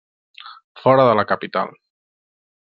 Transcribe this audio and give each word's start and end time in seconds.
Fora 0.83 1.05
de 1.09 1.13
la 1.19 1.27
capital. 1.33 1.77